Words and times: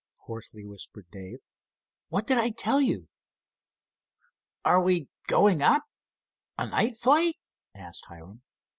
hoarsely 0.25 0.65
whispered 0.65 1.05
Dave. 1.11 1.37
"What 2.09 2.25
did 2.25 2.39
I 2.39 2.49
tell 2.49 2.81
you?" 2.81 3.07
"Are 4.65 4.81
we 4.81 5.09
going 5.27 5.61
up—a 5.61 6.65
night 6.71 6.97
flight?" 6.97 7.37
asked 7.75 8.05
Hiram. 8.07 8.41